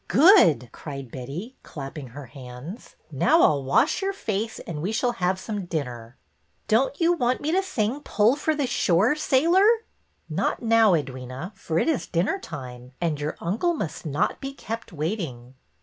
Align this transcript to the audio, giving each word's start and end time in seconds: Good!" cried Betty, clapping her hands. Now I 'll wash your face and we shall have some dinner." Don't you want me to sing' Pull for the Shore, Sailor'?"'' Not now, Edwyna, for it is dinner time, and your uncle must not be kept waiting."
Good!" 0.07 0.69
cried 0.71 1.11
Betty, 1.11 1.57
clapping 1.61 2.07
her 2.07 2.25
hands. 2.25 2.95
Now 3.11 3.43
I 3.43 3.47
'll 3.49 3.63
wash 3.63 4.01
your 4.01 4.13
face 4.13 4.57
and 4.57 4.81
we 4.81 4.91
shall 4.91 5.11
have 5.11 5.39
some 5.39 5.65
dinner." 5.67 6.17
Don't 6.67 6.99
you 6.99 7.13
want 7.13 7.39
me 7.39 7.51
to 7.51 7.61
sing' 7.61 8.01
Pull 8.03 8.35
for 8.35 8.55
the 8.55 8.65
Shore, 8.65 9.13
Sailor'?"'' 9.15 9.85
Not 10.27 10.59
now, 10.63 10.93
Edwyna, 10.93 11.55
for 11.55 11.77
it 11.77 11.87
is 11.87 12.07
dinner 12.07 12.39
time, 12.39 12.93
and 12.99 13.21
your 13.21 13.37
uncle 13.41 13.75
must 13.75 14.03
not 14.03 14.41
be 14.41 14.55
kept 14.55 14.91
waiting." 14.91 15.53